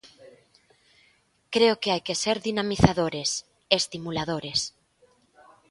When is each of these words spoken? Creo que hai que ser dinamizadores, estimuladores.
Creo 1.53 1.75
que 1.81 1.91
hai 1.93 2.01
que 2.07 2.19
ser 2.23 2.37
dinamizadores, 2.47 3.29
estimuladores. 3.79 4.59